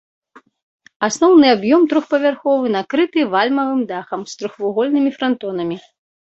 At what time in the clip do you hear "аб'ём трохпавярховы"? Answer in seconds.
1.57-2.73